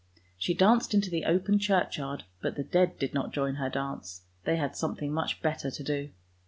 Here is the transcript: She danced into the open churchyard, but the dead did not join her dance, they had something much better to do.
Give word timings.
She 0.35 0.55
danced 0.55 0.95
into 0.95 1.11
the 1.11 1.25
open 1.25 1.59
churchyard, 1.59 2.23
but 2.41 2.55
the 2.55 2.63
dead 2.63 2.97
did 2.97 3.13
not 3.13 3.31
join 3.31 3.57
her 3.57 3.69
dance, 3.69 4.23
they 4.45 4.55
had 4.57 4.75
something 4.75 5.11
much 5.13 5.43
better 5.43 5.69
to 5.69 5.83
do. 5.83 6.09